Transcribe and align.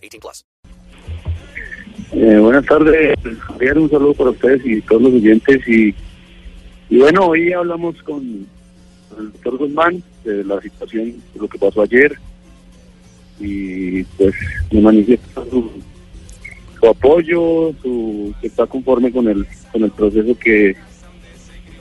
18 0.00 0.20
plus. 0.20 0.44
Eh, 2.12 2.38
buenas 2.38 2.66
tardes, 2.66 3.16
Javier, 3.40 3.78
un 3.78 3.88
saludo 3.88 4.14
para 4.14 4.30
ustedes 4.30 4.62
y 4.64 4.80
todos 4.82 5.02
los 5.02 5.14
oyentes. 5.14 5.68
Y, 5.68 5.94
y 6.88 6.98
bueno, 6.98 7.26
hoy 7.26 7.52
hablamos 7.52 8.02
con, 8.02 8.46
el 9.18 9.32
doctor 9.32 9.58
Guzmán 9.58 10.02
de 10.24 10.44
la 10.44 10.60
situación, 10.60 11.12
de 11.34 11.40
lo 11.40 11.48
que 11.48 11.58
pasó 11.58 11.82
ayer. 11.82 12.18
Y 13.38 14.02
pues 14.04 14.34
me 14.72 14.80
manifiesta 14.80 15.42
su, 15.50 15.70
su 16.78 16.86
apoyo, 16.86 17.72
su, 17.80 18.34
que 18.40 18.48
está 18.48 18.66
conforme 18.66 19.12
con 19.12 19.28
el, 19.28 19.46
con 19.72 19.84
el 19.84 19.90
proceso 19.92 20.36
que, 20.38 20.74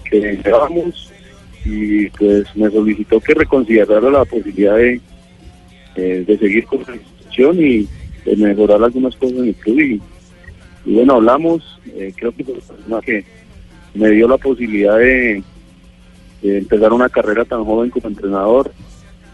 que 0.10 0.40
llevamos. 0.44 1.12
Y 1.66 2.08
pues 2.12 2.56
me 2.56 2.70
solicitó 2.70 3.20
que 3.20 3.34
reconsiderara 3.34 4.10
la 4.10 4.26
posibilidad 4.26 4.78
de, 4.78 5.02
eh, 5.96 6.24
de 6.26 6.38
seguir 6.38 6.66
con 6.66 6.84
la 6.88 6.96
institución 6.96 7.58
y 7.60 7.88
de 8.26 8.36
mejorar 8.36 8.84
algunas 8.84 9.16
cosas 9.16 9.38
en 9.38 9.48
el 9.50 9.56
club. 9.56 10.02
Y, 10.86 10.94
bueno, 10.96 11.16
hablamos, 11.16 11.80
eh, 11.96 12.14
creo 12.16 12.32
que 12.32 12.44
persona 12.44 13.02
que 13.02 13.26
me 13.94 14.10
dio 14.12 14.28
la 14.28 14.38
posibilidad 14.38 14.98
de, 14.98 15.44
empezar 16.42 16.94
una 16.94 17.10
carrera 17.10 17.44
tan 17.44 17.66
joven 17.66 17.90
como 17.90 18.08
entrenador, 18.08 18.72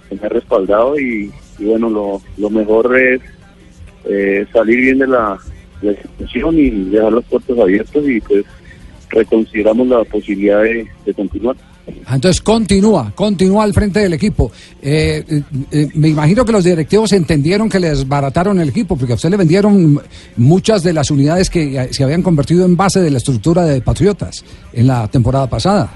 que 0.10 0.16
me 0.16 0.26
ha 0.26 0.30
respaldado 0.30 1.00
y, 1.00 1.32
bueno, 1.60 1.90
lo, 1.90 2.22
lo 2.38 2.50
mejor 2.50 2.98
es 2.98 3.22
eh, 4.06 4.46
salir 4.52 4.82
bien 4.82 5.00
de 5.00 5.08
la, 5.08 5.38
situación 5.82 6.58
y 6.58 6.70
dejar 6.90 7.14
las 7.14 7.26
puertas 7.26 7.60
abiertas 7.60 8.04
y 8.08 8.20
pues 8.22 8.44
reconsideramos 9.10 9.88
la 9.88 10.04
posibilidad 10.04 10.64
de 10.64 11.14
continuar. 11.16 11.56
Entonces 11.88 12.42
continúa, 12.42 13.12
continúa 13.14 13.64
al 13.64 13.74
frente 13.74 14.00
del 14.00 14.14
equipo. 14.14 14.52
Eh, 14.82 15.24
eh, 15.28 15.42
eh, 15.72 15.88
me 15.94 16.10
imagino 16.10 16.44
que 16.44 16.52
los 16.52 16.64
directivos 16.64 17.14
entendieron 17.14 17.70
que 17.70 17.80
les 17.80 18.08
barataron 18.08 18.60
el 18.60 18.70
equipo, 18.70 18.96
porque 18.96 19.14
a 19.14 19.16
usted 19.16 19.30
le 19.30 19.38
vendieron 19.38 20.02
muchas 20.38 20.84
de 20.84 20.94
las 20.94 21.12
unidades 21.12 21.50
que 21.50 21.88
se 21.92 22.04
habían 22.04 22.24
convertido 22.24 22.66
en 22.66 22.76
base 22.76 23.02
de 23.02 23.12
la 23.12 23.18
estructura 23.18 23.64
de 23.64 23.82
Patriotas 23.82 24.44
en 24.74 24.88
la 24.88 25.08
temporada 25.08 25.48
pasada. 25.48 25.92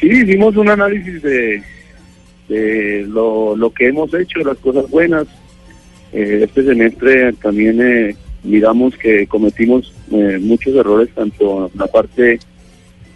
Sí, 0.00 0.08
hicimos 0.08 0.56
un 0.56 0.68
análisis 0.68 1.22
de, 1.22 1.62
de 2.48 3.06
lo, 3.08 3.72
que 3.74 3.88
hemos 3.88 4.12
hecho, 4.14 4.40
las 4.40 4.58
cosas 4.58 4.90
buenas. 4.90 5.26
Eh, 6.12 6.40
este 6.44 6.64
semestre 6.64 7.32
también 7.34 7.80
eh, 7.80 8.16
miramos 8.42 8.96
que 8.96 9.26
cometimos 9.26 9.92
muchos 10.40 10.74
errores, 10.74 11.08
tanto 11.14 11.68
en 11.72 11.78
la 11.78 11.86
parte 11.88 12.38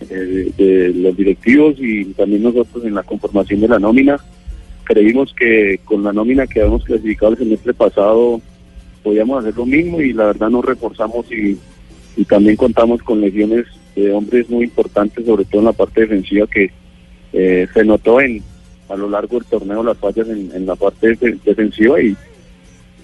eh, 0.08 0.50
de 0.56 0.92
los 0.94 1.16
directivos 1.16 1.76
y 1.78 2.04
también 2.14 2.42
nosotros 2.42 2.84
en 2.84 2.94
la 2.94 3.02
conformación 3.02 3.60
de 3.60 3.68
la 3.68 3.78
nómina. 3.78 4.18
Creímos 4.84 5.32
que 5.34 5.78
con 5.84 6.02
la 6.02 6.12
nómina 6.12 6.46
que 6.46 6.60
habíamos 6.60 6.84
clasificado 6.84 7.32
el 7.32 7.38
semestre 7.38 7.74
pasado 7.74 8.40
podíamos 9.02 9.40
hacer 9.40 9.56
lo 9.56 9.66
mismo 9.66 10.00
y 10.00 10.12
la 10.12 10.26
verdad 10.26 10.50
nos 10.50 10.64
reforzamos 10.64 11.26
y, 11.30 11.56
y 12.16 12.24
también 12.24 12.56
contamos 12.56 13.02
con 13.02 13.20
lesiones 13.20 13.66
de 13.94 14.12
hombres 14.12 14.48
muy 14.50 14.64
importantes, 14.64 15.24
sobre 15.24 15.44
todo 15.44 15.60
en 15.60 15.66
la 15.66 15.72
parte 15.72 16.02
defensiva 16.02 16.46
que 16.46 16.70
eh, 17.32 17.66
se 17.72 17.84
notó 17.84 18.20
en 18.20 18.42
a 18.88 18.96
lo 18.96 19.08
largo 19.08 19.38
del 19.38 19.46
torneo 19.46 19.84
las 19.84 19.96
fallas 19.98 20.28
en, 20.28 20.50
en 20.52 20.66
la 20.66 20.74
parte 20.74 21.14
de- 21.14 21.38
defensiva 21.44 22.00
y, 22.02 22.16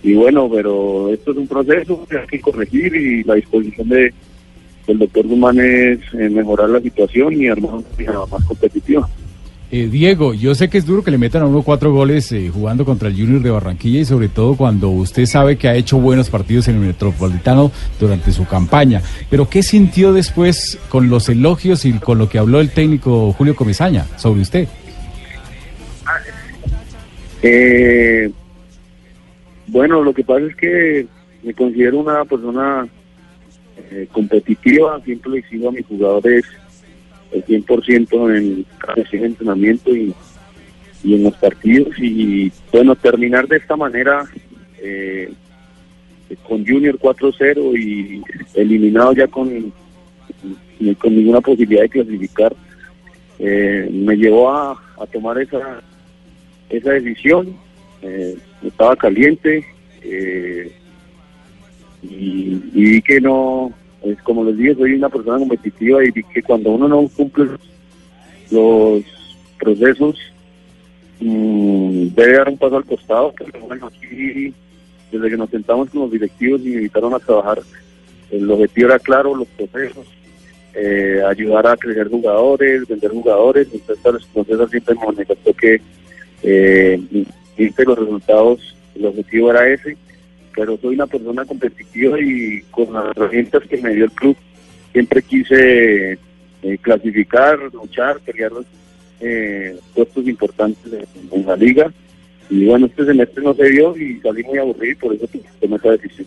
y 0.02 0.14
bueno, 0.14 0.50
pero 0.52 1.12
esto 1.12 1.30
es 1.30 1.36
un 1.36 1.46
proceso 1.46 2.04
que 2.10 2.18
hay 2.18 2.26
que 2.26 2.40
corregir 2.40 2.94
y 2.96 3.22
la 3.22 3.34
disposición 3.34 3.88
de 3.88 4.12
del 4.86 4.98
doctor 4.98 5.26
Guzmán 5.26 5.58
es 5.58 6.00
eh, 6.14 6.28
mejorar 6.28 6.70
la 6.70 6.80
situación 6.80 7.32
y 7.32 7.48
armar 7.48 7.74
una 7.74 7.86
liga 7.98 8.26
más 8.30 8.44
competitiva. 8.44 9.08
Eh, 9.68 9.88
Diego, 9.90 10.32
yo 10.32 10.54
sé 10.54 10.68
que 10.68 10.78
es 10.78 10.86
duro 10.86 11.02
que 11.02 11.10
le 11.10 11.18
metan 11.18 11.42
a 11.42 11.46
uno 11.46 11.62
cuatro 11.62 11.92
goles 11.92 12.30
eh, 12.30 12.50
jugando 12.54 12.84
contra 12.84 13.08
el 13.08 13.16
Junior 13.16 13.42
de 13.42 13.50
Barranquilla 13.50 13.98
y 13.98 14.04
sobre 14.04 14.28
todo 14.28 14.56
cuando 14.56 14.90
usted 14.90 15.26
sabe 15.26 15.56
que 15.56 15.66
ha 15.66 15.74
hecho 15.74 15.98
buenos 15.98 16.30
partidos 16.30 16.68
en 16.68 16.76
el 16.76 16.82
Metropolitano 16.82 17.72
durante 17.98 18.30
su 18.30 18.46
campaña. 18.46 19.02
Pero 19.28 19.48
¿qué 19.48 19.64
sintió 19.64 20.12
después 20.12 20.78
con 20.88 21.10
los 21.10 21.28
elogios 21.28 21.84
y 21.84 21.92
con 21.94 22.18
lo 22.18 22.28
que 22.28 22.38
habló 22.38 22.60
el 22.60 22.70
técnico 22.70 23.32
Julio 23.32 23.56
Comesaña 23.56 24.06
sobre 24.16 24.42
usted? 24.42 24.68
Eh, 27.42 28.30
bueno, 29.66 30.02
lo 30.02 30.14
que 30.14 30.22
pasa 30.22 30.46
es 30.46 30.54
que 30.54 31.06
me 31.42 31.54
considero 31.54 31.98
una 31.98 32.24
persona 32.24 32.86
eh, 33.76 34.08
competitiva, 34.12 35.00
siempre 35.04 35.32
le 35.32 35.38
exijo 35.38 35.68
a 35.68 35.72
mis 35.72 35.86
jugadores 35.86 36.44
el 37.32 37.44
100% 37.44 38.36
en 38.36 38.66
de 38.94 39.26
entrenamiento 39.26 39.94
y, 39.94 40.14
y 41.02 41.14
en 41.14 41.24
los 41.24 41.34
partidos 41.36 41.98
y 41.98 42.52
bueno, 42.72 42.94
terminar 42.96 43.46
de 43.48 43.56
esta 43.56 43.76
manera 43.76 44.24
eh, 44.80 45.32
con 46.48 46.66
Junior 46.66 46.98
4-0 46.98 47.78
y 47.78 48.22
eliminado 48.54 49.12
ya 49.12 49.26
con, 49.26 49.72
con 50.98 51.16
ninguna 51.16 51.40
posibilidad 51.40 51.82
de 51.82 51.88
clasificar, 51.88 52.54
eh, 53.38 53.88
me 53.92 54.16
llevó 54.16 54.50
a, 54.50 54.72
a 54.72 55.06
tomar 55.06 55.38
esa 55.38 55.82
esa 56.70 56.92
decisión. 56.92 57.56
Eh, 58.02 58.36
estaba 58.62 58.96
caliente 58.96 59.64
eh, 60.02 60.72
y, 62.10 62.70
y 62.74 62.84
vi 62.90 63.02
que 63.02 63.20
no, 63.20 63.72
es 64.02 64.20
como 64.22 64.44
les 64.44 64.56
dije, 64.56 64.74
soy 64.74 64.94
una 64.94 65.08
persona 65.08 65.38
competitiva 65.38 66.04
y 66.04 66.10
vi 66.10 66.22
que 66.22 66.42
cuando 66.42 66.70
uno 66.70 66.88
no 66.88 67.08
cumple 67.08 67.46
los 68.50 69.02
procesos, 69.58 70.16
mm, 71.20 72.08
debe 72.14 72.36
dar 72.36 72.48
un 72.48 72.58
paso 72.58 72.76
al 72.76 72.84
costado. 72.84 73.34
Pero 73.36 73.66
bueno, 73.66 73.86
aquí, 73.86 74.54
desde 75.10 75.30
que 75.30 75.36
nos 75.36 75.50
sentamos 75.50 75.90
con 75.90 76.02
los 76.02 76.12
directivos 76.12 76.60
y 76.62 76.68
me 76.70 76.76
invitaron 76.76 77.14
a 77.14 77.18
trabajar, 77.18 77.60
el 78.30 78.50
objetivo 78.50 78.88
era 78.88 78.98
claro, 78.98 79.34
los 79.34 79.48
procesos. 79.48 80.06
eh, 80.78 81.22
ayudar 81.26 81.66
a 81.66 81.76
crecer 81.76 82.08
jugadores, 82.08 82.86
vender 82.86 83.10
jugadores, 83.10 83.66
entonces 83.72 84.28
entonces 84.34 84.70
siempre 84.70 84.94
me 84.94 85.06
manifestó 85.06 85.54
que 85.54 85.80
eh, 86.42 87.00
los 87.56 87.98
resultados, 87.98 88.76
el 88.94 89.06
objetivo 89.06 89.50
era 89.50 89.66
ese, 89.70 89.96
pero 90.56 90.78
soy 90.78 90.94
una 90.94 91.06
persona 91.06 91.44
competitiva 91.44 92.18
y 92.18 92.62
con 92.70 92.92
las 92.92 93.14
herramientas 93.14 93.62
que 93.68 93.76
me 93.76 93.94
dio 93.94 94.06
el 94.06 94.12
club 94.12 94.36
siempre 94.92 95.22
quise 95.22 96.12
eh, 96.62 96.78
clasificar, 96.80 97.58
luchar, 97.72 98.18
pelear 98.20 98.50
los 98.50 98.64
eh, 99.20 99.76
puestos 99.94 100.26
importantes 100.26 100.90
en, 101.30 101.46
la 101.46 101.54
liga 101.54 101.92
y 102.48 102.64
bueno, 102.64 102.86
este 102.86 103.04
semestre 103.04 103.44
no 103.44 103.54
se 103.54 103.68
dio 103.68 103.96
y 103.96 104.18
salí 104.20 104.42
muy 104.44 104.58
aburrido 104.58 104.92
y 104.92 104.94
por 104.94 105.14
eso 105.14 105.28
tomé 105.60 105.76
esa 105.76 105.90
decisión. 105.90 106.26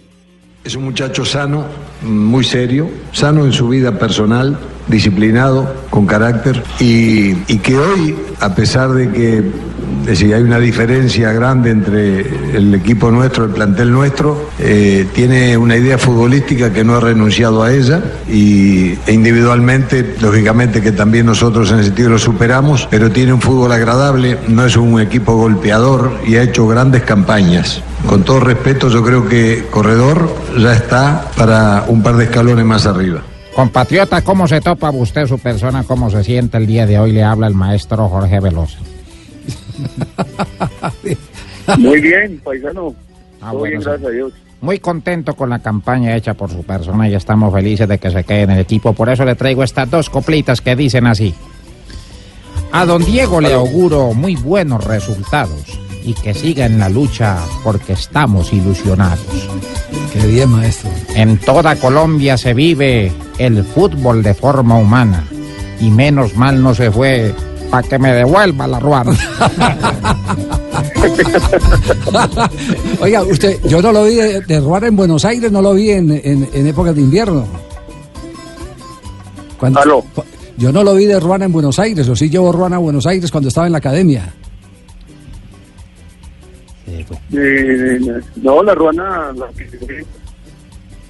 Es 0.63 0.75
un 0.75 0.84
muchacho 0.84 1.25
sano, 1.25 1.66
muy 2.03 2.44
serio, 2.44 2.90
sano 3.11 3.46
en 3.46 3.53
su 3.53 3.69
vida 3.69 3.97
personal, 3.97 4.57
disciplinado, 4.88 5.73
con 5.90 6.06
carácter 6.06 6.61
y, 6.79 7.31
y 7.47 7.57
que 7.59 7.78
hoy, 7.78 8.16
a 8.41 8.53
pesar 8.53 8.90
de 8.90 9.09
que 9.09 9.44
es 10.02 10.06
decir, 10.06 10.34
hay 10.34 10.42
una 10.42 10.60
diferencia 10.60 11.32
grande 11.32 11.72
entre 11.72 12.22
el 12.56 12.74
equipo 12.74 13.12
nuestro, 13.12 13.46
el 13.46 13.52
plantel 13.52 13.92
nuestro, 13.92 14.50
eh, 14.59 15.08
tiene 15.14 15.58
una 15.58 15.76
idea 15.76 15.97
futbolística 15.97 16.72
que 16.72 16.84
no 16.84 16.96
ha 16.96 17.00
renunciado 17.00 17.64
a 17.64 17.72
ella 17.72 18.02
y 18.28 18.94
e 19.06 19.14
individualmente, 19.14 20.16
lógicamente 20.20 20.82
que 20.82 20.91
también 20.91 21.26
nosotros 21.26 21.72
en 21.72 21.79
ese 21.79 21.88
sentido 21.88 22.09
lo 22.09 22.20
superamos, 22.20 22.88
pero 22.90 23.12
tiene 23.12 23.34
un 23.34 23.41
fútbol 23.41 23.72
agradable, 23.72 24.38
no 24.47 24.66
es 24.66 24.76
un 24.78 25.00
equipo 25.00 25.35
golpeador 25.35 26.12
y 26.26 26.35
ha 26.38 26.44
hecho 26.44 26.68
grandes 26.68 27.03
campañas. 27.03 27.82
Con 28.08 28.23
todo 28.23 28.40
respeto, 28.40 28.90
yo 28.90 29.03
creo 29.03 29.28
que 29.28 29.68
Corredor 29.70 30.34
ya 30.58 30.73
está 30.73 31.29
para 31.38 31.85
un 31.88 32.02
par 32.02 32.16
de 32.16 32.26
escalones 32.26 32.66
más 32.66 32.85
arriba. 32.85 33.22
Compatriota, 33.56 34.22
¿cómo 34.22 34.47
se 34.47 34.62
topa 34.62 34.90
usted 34.91 35.28
su 35.28 35.38
persona? 35.38 35.84
¿Cómo 35.84 36.09
se 36.09 36.23
siente 36.23 36.58
el 36.58 36.66
día 36.66 36.85
de 36.85 36.97
hoy? 36.97 37.12
Le 37.12 37.23
habla 37.23 37.47
el 37.47 37.56
maestro 37.56 38.08
Jorge 38.08 38.40
Veloso. 38.40 38.78
Muy 41.78 42.02
bien, 42.02 42.40
paisano. 42.43 42.96
Ah, 43.41 43.52
Todo 43.52 43.59
bueno, 43.59 43.72
bien, 43.72 43.81
sí. 43.81 43.90
gracias 43.90 44.09
a 44.09 44.14
Dios. 44.14 44.34
Muy 44.61 44.79
contento 44.79 45.35
con 45.35 45.49
la 45.49 45.59
campaña 45.59 46.16
hecha 46.16 46.34
por 46.34 46.49
su 46.52 46.64
persona 46.64 47.08
y 47.08 47.16
estamos 47.16 47.53
felices 47.53 47.87
de 47.87 47.97
que 47.97 48.11
se 48.11 48.23
quede 48.26 48.41
en 48.41 48.52
el 48.52 48.59
equipo. 48.59 48.91
Por 48.93 49.08
eso 49.09 49.23
le 49.23 49.35
traigo 49.35 49.64
estas 49.64 49.90
dos 49.90 50.09
coplitas 50.09 50.59
que 50.59 50.76
dicen 50.76 51.08
así. 51.08 51.34
A 52.72 52.85
don 52.85 53.03
Diego 53.03 53.40
le 53.40 53.53
auguro 53.53 54.14
muy 54.14 54.35
buenos 54.35 54.84
resultados 54.84 55.79
y 56.03 56.14
que 56.14 56.34
siga 56.34 56.66
en 56.66 56.78
la 56.78 56.90
lucha 56.90 57.37
porque 57.64 57.93
estamos 57.93 58.52
ilusionados. 58.52 59.20
Qué 60.11 60.28
bien, 60.28 60.49
maestro. 60.49 60.90
En 61.16 61.37
toda 61.37 61.75
Colombia 61.78 62.37
se 62.37 62.53
vive 62.53 63.11
el 63.37 63.64
fútbol 63.64 64.22
de 64.23 64.34
forma 64.34 64.75
humana 64.78 65.23
y 65.79 65.90
menos 65.90 66.35
mal 66.35 66.61
no 66.61 66.75
se 66.75 66.91
fue 66.91 67.34
para 67.70 67.88
que 67.88 68.00
me 68.00 68.14
devuelva 68.14 68.68
la 68.68 68.80
ruana. 68.80 69.12
Oiga, 73.02 73.24
usted, 73.24 73.60
yo 73.68 73.82
no 73.82 73.92
lo 73.92 74.06
vi 74.06 74.16
de, 74.16 74.42
de 74.42 74.60
Ruana 74.60 74.88
en 74.88 74.96
Buenos 74.96 75.26
Aires, 75.26 75.52
no 75.52 75.62
lo 75.62 75.74
vi 75.74 75.92
en, 75.92 76.12
en, 76.12 76.48
en 76.54 76.68
épocas 76.68 76.96
de 76.96 77.02
invierno. 77.02 77.48
Cuando- 79.60 79.80
Aló. 79.82 80.04
Yo 80.58 80.72
no 80.74 80.84
lo 80.84 80.94
vi 80.96 81.06
de 81.06 81.20
Ruana 81.20 81.46
en 81.46 81.52
Buenos 81.54 81.80
Aires, 81.80 82.08
o 82.10 82.16
sí 82.16 82.30
llevo 82.30 82.52
Ruana 82.52 82.76
a 82.76 82.80
Buenos 82.80 83.06
Aires 83.06 83.32
cuando 83.32 83.48
estaba 83.50 83.68
en 83.68 83.74
la 83.74 83.78
academia. 83.80 84.34
Eh, 87.32 88.00
no, 88.38 88.64
la 88.64 88.74
ruana 88.76 89.32
la 89.36 89.48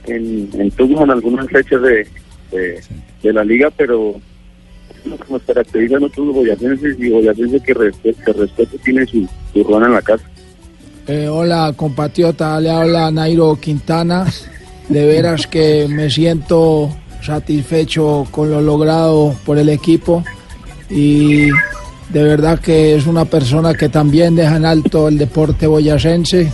en, 0.06 0.50
en 0.54 0.72
Tucumán 0.72 1.06
en 1.06 1.12
algunas 1.12 1.48
fechas 1.48 1.82
de, 1.82 2.08
de, 2.52 2.82
de 3.24 3.34
la 3.34 3.44
liga, 3.44 3.70
pero 3.76 4.16
lo 5.06 5.18
que 5.18 5.34
nos 5.34 5.42
a 5.50 6.00
nosotros 6.00 6.28
los 6.28 6.36
boyacenses 6.36 7.00
y 7.00 7.10
boyacenses 7.10 7.62
que 7.62 7.74
respete, 7.74 8.66
que 8.68 8.78
tiene 8.80 9.06
su, 9.06 9.28
su 9.54 9.64
ruana 9.64 9.88
en 9.88 9.94
la 9.94 10.02
casa. 10.02 10.24
Eh, 11.08 11.28
hola 11.28 11.74
compatriota, 11.76 12.60
le 12.60 12.70
habla 12.70 13.10
Nairo 13.12 13.58
Quintana. 13.60 14.26
De 14.90 15.06
veras 15.06 15.46
que 15.46 15.88
me 15.88 16.10
siento 16.10 16.90
satisfecho 17.22 18.28
con 18.32 18.50
lo 18.50 18.62
logrado 18.62 19.36
por 19.46 19.58
el 19.58 19.70
equipo 19.70 20.24
y 20.90 21.50
de 22.10 22.24
verdad 22.24 22.60
que 22.60 22.96
es 22.96 23.06
una 23.06 23.26
persona 23.26 23.76
que 23.76 23.90
también 23.90 24.36
deja 24.36 24.58
en 24.58 24.66
alto 24.66 25.08
el 25.08 25.18
deporte 25.18 25.68
boyacense 25.68 26.52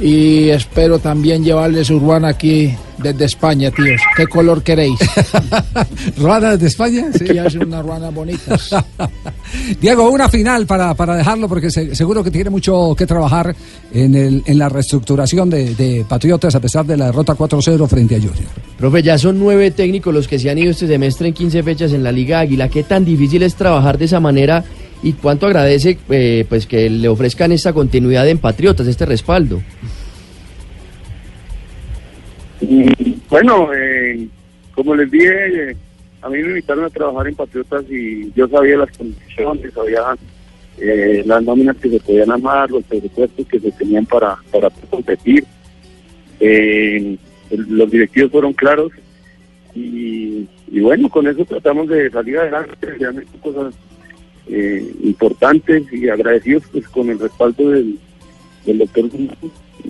y 0.00 0.48
espero 0.50 0.98
también 0.98 1.44
llevarles 1.44 1.88
urbana 1.90 2.28
aquí 2.28 2.74
desde 2.98 3.24
España, 3.24 3.70
tíos. 3.70 4.00
¿Qué 4.16 4.26
color 4.26 4.62
queréis? 4.62 4.98
¿Ruana 6.18 6.56
de 6.56 6.66
España? 6.66 7.06
Sí. 7.16 7.38
Hacen 7.38 7.64
unas 7.66 7.84
ruanas 7.84 8.14
bonitas. 8.14 8.70
Diego, 9.80 10.10
una 10.10 10.28
final 10.28 10.66
para, 10.66 10.94
para 10.94 11.16
dejarlo, 11.16 11.48
porque 11.48 11.70
se- 11.70 11.94
seguro 11.94 12.22
que 12.24 12.30
tiene 12.30 12.50
mucho 12.50 12.94
que 12.96 13.06
trabajar 13.06 13.54
en, 13.92 14.14
el, 14.14 14.42
en 14.46 14.58
la 14.58 14.68
reestructuración 14.68 15.50
de, 15.50 15.74
de 15.74 16.04
Patriotas 16.08 16.54
a 16.54 16.60
pesar 16.60 16.84
de 16.86 16.96
la 16.96 17.06
derrota 17.06 17.34
4-0 17.34 17.86
frente 17.88 18.16
a 18.16 18.18
Junior. 18.18 18.48
Profe, 18.78 19.02
ya 19.02 19.18
son 19.18 19.38
nueve 19.38 19.70
técnicos 19.70 20.12
los 20.14 20.28
que 20.28 20.38
se 20.38 20.50
han 20.50 20.58
ido 20.58 20.70
este 20.70 20.86
semestre 20.86 21.28
en 21.28 21.34
15 21.34 21.62
fechas 21.62 21.92
en 21.92 22.02
la 22.02 22.12
Liga 22.12 22.40
Águila. 22.40 22.68
¿Qué 22.68 22.82
tan 22.82 23.04
difícil 23.04 23.42
es 23.42 23.54
trabajar 23.54 23.98
de 23.98 24.06
esa 24.06 24.20
manera 24.20 24.64
y 25.02 25.12
cuánto 25.12 25.46
agradece 25.46 25.98
eh, 26.10 26.46
pues 26.48 26.66
que 26.66 26.88
le 26.88 27.08
ofrezcan 27.08 27.52
esta 27.52 27.72
continuidad 27.72 28.28
en 28.28 28.38
Patriotas, 28.38 28.86
este 28.86 29.04
respaldo? 29.06 29.60
Bueno, 33.28 33.68
eh, 33.74 34.28
como 34.74 34.94
les 34.94 35.10
dije, 35.10 35.76
a 36.22 36.28
mí 36.28 36.38
me 36.42 36.48
invitaron 36.48 36.84
a 36.84 36.90
trabajar 36.90 37.28
en 37.28 37.34
Patriotas 37.34 37.84
y 37.90 38.32
yo 38.32 38.48
sabía 38.48 38.78
las 38.78 38.96
condiciones, 38.96 39.74
sabía 39.74 40.00
eh, 40.78 41.22
las 41.26 41.42
nóminas 41.42 41.76
que 41.76 41.90
se 41.90 42.00
podían 42.00 42.30
amar, 42.30 42.70
los 42.70 42.84
presupuestos 42.84 43.46
que 43.46 43.60
se 43.60 43.70
tenían 43.72 44.06
para, 44.06 44.36
para 44.50 44.70
competir. 44.90 45.44
Eh, 46.40 47.16
los 47.50 47.90
directivos 47.90 48.32
fueron 48.32 48.52
claros 48.52 48.90
y, 49.74 50.48
y 50.68 50.80
bueno, 50.80 51.08
con 51.08 51.26
eso 51.26 51.44
tratamos 51.44 51.88
de 51.88 52.10
salir 52.10 52.38
adelante, 52.38 52.98
se 52.98 53.04
han 53.04 53.18
hecho 53.18 53.40
cosas 53.40 53.74
eh, 54.48 54.92
importantes 55.02 55.84
y 55.92 56.08
agradecidos 56.08 56.64
pues 56.72 56.88
con 56.88 57.10
el 57.10 57.18
respaldo 57.18 57.70
del, 57.70 57.98
del 58.66 58.78
doctor. 58.78 59.10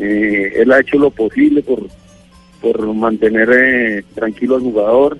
Eh, 0.01 0.53
él 0.57 0.73
ha 0.73 0.81
hecho 0.81 0.99
lo 0.99 1.11
posible 1.11 1.63
por 1.63 1.87
por 2.65 2.95
mantener 2.95 3.51
eh, 3.53 4.05
tranquilo 4.15 4.57
al 4.57 4.63
jugador. 4.63 5.19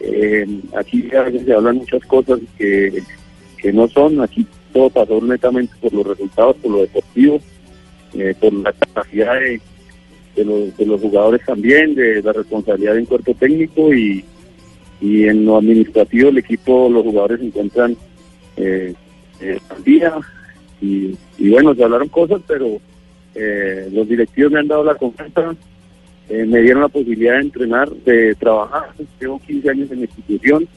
Eh, 0.00 0.44
aquí 0.76 1.08
a 1.14 1.22
veces 1.22 1.46
se 1.46 1.52
hablan 1.52 1.76
muchas 1.76 2.04
cosas 2.06 2.40
que, 2.58 3.00
que 3.56 3.72
no 3.72 3.86
son, 3.88 4.20
aquí 4.20 4.44
todo 4.72 4.90
pasó 4.90 5.20
netamente 5.20 5.72
por 5.80 5.92
los 5.92 6.04
resultados, 6.04 6.56
por 6.56 6.72
lo 6.72 6.80
deportivo, 6.80 7.38
eh, 8.14 8.34
por 8.40 8.52
la 8.52 8.72
capacidad 8.72 9.34
de, 9.34 10.44
los, 10.44 10.76
de 10.76 10.84
los 10.84 11.00
jugadores 11.00 11.46
también, 11.46 11.94
de 11.94 12.20
la 12.20 12.32
responsabilidad 12.32 12.94
de 12.94 13.00
un 13.00 13.06
cuerpo 13.06 13.34
técnico 13.34 13.94
y, 13.94 14.24
y 15.00 15.28
en 15.28 15.44
lo 15.44 15.58
administrativo 15.58 16.30
el 16.30 16.38
equipo, 16.38 16.88
los 16.90 17.04
jugadores 17.04 17.38
se 17.38 17.46
encuentran 17.46 17.96
eh, 18.56 18.92
eh, 19.40 19.58
al 19.70 20.34
y, 20.80 21.16
y 21.38 21.50
bueno, 21.50 21.72
se 21.72 21.84
hablaron 21.84 22.08
cosas, 22.08 22.42
pero 22.48 22.80
los 23.90 24.08
directivos 24.08 24.52
me 24.52 24.60
han 24.60 24.68
dado 24.68 24.84
la 24.84 24.94
confianza, 24.94 25.56
eh, 26.28 26.44
me 26.46 26.62
dieron 26.62 26.82
la 26.82 26.88
posibilidad 26.88 27.34
de 27.34 27.40
entrenar, 27.40 27.90
de 27.90 28.34
trabajar. 28.34 28.90
Llevo 29.20 29.40
15 29.40 29.70
años 29.70 29.90
en 29.90 29.98
la 29.98 30.04
institución 30.04 30.68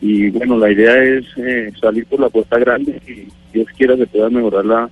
y 0.00 0.30
bueno, 0.30 0.58
la 0.58 0.70
idea 0.70 1.02
es 1.02 1.24
eh, 1.36 1.72
salir 1.80 2.06
por 2.06 2.20
la 2.20 2.28
puerta 2.28 2.58
grande 2.58 3.00
y 3.06 3.28
Dios 3.52 3.68
quiera 3.76 3.96
se 3.96 4.06
pueda 4.06 4.28
mejorar 4.28 4.64
la, 4.64 4.90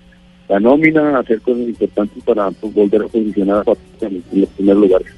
la 0.52 0.60
nómina, 0.60 1.18
hacer 1.18 1.40
cosas 1.40 1.62
importantes 1.66 2.22
para 2.24 2.50
pues, 2.50 2.74
volver 2.74 3.02
a 3.02 3.08
posicionar 3.08 3.64
en, 4.02 4.22
los 4.32 4.48
primeros 4.50 4.82
lugares. 4.82 5.08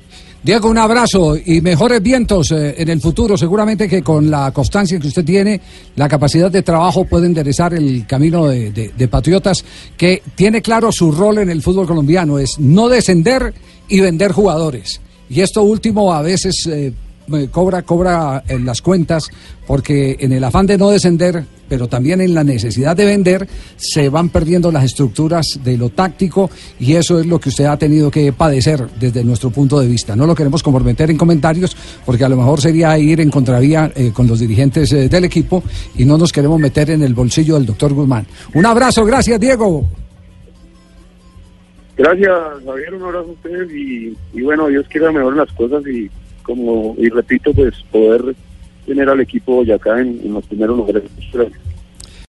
Diego, 0.45 0.69
un 0.69 0.79
abrazo 0.79 1.37
y 1.37 1.61
mejores 1.61 2.01
vientos 2.01 2.53
eh, 2.53 2.77
en 2.79 2.89
el 2.89 3.01
futuro. 3.01 3.37
Seguramente 3.37 3.89
que 3.89 4.01
con 4.03 4.31
la 4.31 4.53
constancia 4.53 5.01
que 5.01 5.09
usted 5.09 5.25
tiene, 5.25 5.61
la 5.97 6.09
capacidad 6.09 6.53
de 6.53 6.63
trabajo 6.63 7.05
puede 7.05 7.27
enderezar 7.27 7.75
el 7.75 8.07
camino 8.07 8.47
de, 8.47 8.71
de- 8.71 9.09
Patriotas, 9.09 9.65
que 9.97 10.23
tiene 10.37 10.63
claro 10.63 10.93
su 10.93 11.11
rol 11.11 11.39
en 11.39 11.51
el 11.51 11.63
fútbol 11.63 11.87
colombiano, 11.89 12.39
es 12.39 12.61
no 12.61 12.89
descender 12.89 13.53
y 13.89 14.01
vender 14.01 14.31
jugadores. 14.31 15.01
Y 15.29 15.41
esto 15.41 15.65
último 15.65 16.13
a 16.13 16.23
veces 16.23 16.67
eh, 16.67 16.93
cobra, 17.51 17.83
cobra 17.83 18.43
en 18.49 18.65
las 18.65 18.83
cuentas, 18.83 19.31
porque 19.67 20.17
en 20.21 20.33
el 20.33 20.45
afán 20.45 20.67
de 20.67 20.79
no 20.79 20.91
descender, 20.91 21.45
pero 21.69 21.89
también 21.89 22.21
en 22.21 22.35
la 22.35 22.45
necesidad 22.45 22.97
de 22.97 23.07
vender, 23.07 23.49
se 23.77 24.09
van 24.09 24.29
perdiendo 24.29 24.71
las 24.71 24.85
estructuras 24.85 25.61
de 25.63 25.77
lo 25.77 25.89
táctico 25.89 26.51
y 26.79 26.95
eso 26.95 27.19
es 27.19 27.27
lo 27.27 27.41
que 27.41 27.49
usted 27.49 27.65
ha 27.65 27.77
tenido 27.77 28.11
que 28.11 28.33
padecer 28.33 28.87
desde 29.01 29.25
nuestro 29.25 29.51
punto 29.51 29.81
de 29.81 29.87
vista. 29.87 30.15
No 30.15 30.27
lo 30.27 30.35
queremos 30.35 30.63
comprometer 30.63 31.11
en 31.11 31.17
comentarios, 31.17 31.77
porque 32.05 32.25
a 32.25 32.29
lo 32.29 32.37
mejor 32.37 32.61
sería 32.61 32.99
ir 32.99 33.21
en 33.21 33.31
contravía 33.31 33.91
eh, 33.95 34.13
con 34.13 34.27
los 34.27 34.41
dirigentes 34.41 34.93
eh, 34.93 35.09
del 35.09 35.25
equipo 35.25 35.63
y 35.97 36.05
no 36.05 36.19
nos 36.19 36.33
queremos 36.33 36.61
meter 36.61 36.91
en 36.91 37.03
el 37.03 37.15
bolsillo 37.15 37.55
del 37.55 37.67
doctor 37.67 37.93
Guzmán. 37.93 38.27
Un 38.55 38.67
abrazo, 38.67 39.05
gracias 39.05 39.41
Diego. 39.41 39.87
Gracias, 41.97 42.33
Javier, 42.67 42.95
un 42.95 43.03
abrazo 43.05 43.29
a 43.29 43.33
ustedes 43.33 43.71
y, 43.73 44.17
y 44.33 44.43
bueno, 44.43 44.67
Dios 44.67 44.85
quiera 44.89 45.13
mejorar 45.13 45.47
las 45.47 45.53
cosas 45.55 45.87
y 45.87 46.11
como 46.45 46.95
y 46.97 47.09
repito, 47.09 47.53
pues 47.53 47.75
poder 47.91 48.37
tener 48.87 49.09
al 49.09 49.21
equipo 49.21 49.57
Boyacá 49.57 50.01
en, 50.01 50.21
en 50.23 50.35
los 50.35 50.47
primeros 50.47 50.77
lugares. 50.77 51.03